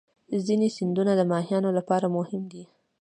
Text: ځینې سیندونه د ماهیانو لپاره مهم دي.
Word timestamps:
ځینې 0.47 0.67
سیندونه 0.75 1.11
د 1.15 1.21
ماهیانو 1.31 1.69
لپاره 1.77 2.07
مهم 2.17 2.43
دي. 2.51 2.63